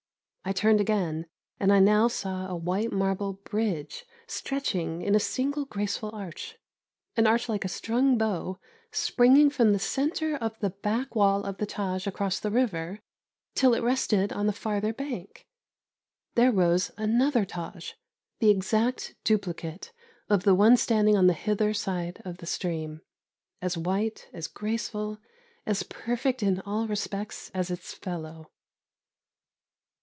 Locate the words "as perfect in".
25.67-26.59